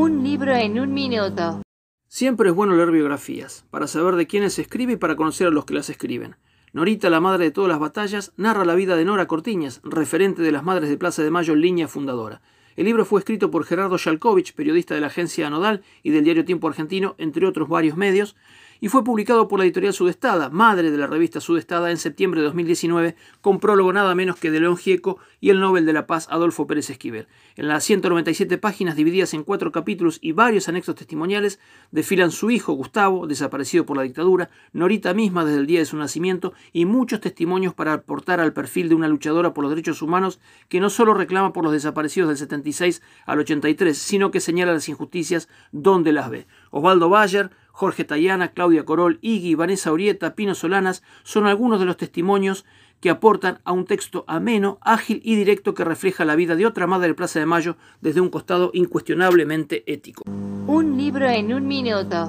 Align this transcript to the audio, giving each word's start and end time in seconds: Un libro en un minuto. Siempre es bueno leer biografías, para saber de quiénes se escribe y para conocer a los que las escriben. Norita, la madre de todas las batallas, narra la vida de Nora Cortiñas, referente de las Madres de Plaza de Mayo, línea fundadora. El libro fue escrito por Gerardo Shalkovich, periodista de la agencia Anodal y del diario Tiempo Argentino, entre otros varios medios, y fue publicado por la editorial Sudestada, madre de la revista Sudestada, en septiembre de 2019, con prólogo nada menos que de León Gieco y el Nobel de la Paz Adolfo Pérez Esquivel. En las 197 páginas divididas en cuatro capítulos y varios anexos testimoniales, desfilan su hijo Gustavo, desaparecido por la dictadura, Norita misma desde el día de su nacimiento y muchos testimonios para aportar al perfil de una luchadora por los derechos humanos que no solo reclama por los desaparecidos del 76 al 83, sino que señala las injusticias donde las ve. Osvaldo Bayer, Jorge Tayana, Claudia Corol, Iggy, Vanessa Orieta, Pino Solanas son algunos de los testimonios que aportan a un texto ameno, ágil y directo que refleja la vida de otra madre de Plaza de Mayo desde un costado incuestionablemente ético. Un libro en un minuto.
Un 0.00 0.24
libro 0.24 0.56
en 0.56 0.80
un 0.80 0.94
minuto. 0.94 1.60
Siempre 2.08 2.48
es 2.48 2.54
bueno 2.54 2.74
leer 2.74 2.90
biografías, 2.90 3.66
para 3.70 3.86
saber 3.86 4.14
de 4.14 4.26
quiénes 4.26 4.54
se 4.54 4.62
escribe 4.62 4.94
y 4.94 4.96
para 4.96 5.14
conocer 5.14 5.48
a 5.48 5.50
los 5.50 5.66
que 5.66 5.74
las 5.74 5.90
escriben. 5.90 6.36
Norita, 6.72 7.10
la 7.10 7.20
madre 7.20 7.44
de 7.44 7.50
todas 7.50 7.68
las 7.68 7.80
batallas, 7.80 8.32
narra 8.38 8.64
la 8.64 8.74
vida 8.74 8.96
de 8.96 9.04
Nora 9.04 9.26
Cortiñas, 9.26 9.82
referente 9.84 10.40
de 10.40 10.52
las 10.52 10.64
Madres 10.64 10.88
de 10.88 10.96
Plaza 10.96 11.22
de 11.22 11.30
Mayo, 11.30 11.54
línea 11.54 11.86
fundadora. 11.86 12.40
El 12.76 12.86
libro 12.86 13.04
fue 13.04 13.18
escrito 13.20 13.50
por 13.50 13.66
Gerardo 13.66 13.98
Shalkovich, 13.98 14.54
periodista 14.54 14.94
de 14.94 15.02
la 15.02 15.08
agencia 15.08 15.46
Anodal 15.46 15.82
y 16.02 16.12
del 16.12 16.24
diario 16.24 16.46
Tiempo 16.46 16.66
Argentino, 16.66 17.14
entre 17.18 17.46
otros 17.46 17.68
varios 17.68 17.98
medios, 17.98 18.36
y 18.80 18.88
fue 18.88 19.04
publicado 19.04 19.46
por 19.46 19.58
la 19.58 19.64
editorial 19.64 19.92
Sudestada, 19.92 20.48
madre 20.48 20.90
de 20.90 20.96
la 20.98 21.06
revista 21.06 21.40
Sudestada, 21.40 21.90
en 21.90 21.98
septiembre 21.98 22.40
de 22.40 22.46
2019, 22.46 23.14
con 23.40 23.60
prólogo 23.60 23.92
nada 23.92 24.14
menos 24.14 24.36
que 24.36 24.50
de 24.50 24.60
León 24.60 24.76
Gieco 24.76 25.18
y 25.40 25.50
el 25.50 25.60
Nobel 25.60 25.84
de 25.86 25.92
la 25.92 26.06
Paz 26.06 26.26
Adolfo 26.30 26.66
Pérez 26.66 26.90
Esquivel. 26.90 27.28
En 27.56 27.68
las 27.68 27.84
197 27.84 28.58
páginas 28.58 28.96
divididas 28.96 29.34
en 29.34 29.44
cuatro 29.44 29.70
capítulos 29.70 30.18
y 30.22 30.32
varios 30.32 30.68
anexos 30.68 30.94
testimoniales, 30.94 31.60
desfilan 31.90 32.30
su 32.30 32.50
hijo 32.50 32.72
Gustavo, 32.72 33.26
desaparecido 33.26 33.84
por 33.84 33.96
la 33.96 34.02
dictadura, 34.02 34.50
Norita 34.72 35.12
misma 35.14 35.44
desde 35.44 35.60
el 35.60 35.66
día 35.66 35.80
de 35.80 35.86
su 35.86 35.96
nacimiento 35.96 36.52
y 36.72 36.86
muchos 36.86 37.20
testimonios 37.20 37.74
para 37.74 37.92
aportar 37.92 38.40
al 38.40 38.52
perfil 38.52 38.88
de 38.88 38.94
una 38.94 39.08
luchadora 39.08 39.52
por 39.52 39.62
los 39.62 39.70
derechos 39.70 40.02
humanos 40.02 40.40
que 40.68 40.80
no 40.80 40.90
solo 40.90 41.14
reclama 41.14 41.52
por 41.52 41.64
los 41.64 41.72
desaparecidos 41.72 42.28
del 42.28 42.38
76 42.38 43.02
al 43.26 43.40
83, 43.40 43.96
sino 43.96 44.30
que 44.30 44.40
señala 44.40 44.72
las 44.72 44.88
injusticias 44.88 45.48
donde 45.72 46.12
las 46.12 46.30
ve. 46.30 46.46
Osvaldo 46.70 47.08
Bayer, 47.08 47.50
Jorge 47.72 48.04
Tayana, 48.04 48.52
Claudia 48.52 48.84
Corol, 48.84 49.18
Iggy, 49.22 49.54
Vanessa 49.54 49.92
Orieta, 49.92 50.34
Pino 50.34 50.54
Solanas 50.54 51.02
son 51.22 51.46
algunos 51.46 51.80
de 51.80 51.86
los 51.86 51.96
testimonios 51.96 52.64
que 53.00 53.10
aportan 53.10 53.60
a 53.64 53.72
un 53.72 53.86
texto 53.86 54.24
ameno, 54.26 54.78
ágil 54.82 55.20
y 55.24 55.34
directo 55.34 55.74
que 55.74 55.84
refleja 55.84 56.24
la 56.24 56.36
vida 56.36 56.54
de 56.56 56.66
otra 56.66 56.86
madre 56.86 57.08
de 57.08 57.14
Plaza 57.14 57.38
de 57.38 57.46
Mayo 57.46 57.76
desde 58.00 58.20
un 58.20 58.28
costado 58.28 58.70
incuestionablemente 58.74 59.82
ético. 59.90 60.22
Un 60.26 60.96
libro 60.98 61.26
en 61.26 61.52
un 61.54 61.66
minuto. 61.66 62.28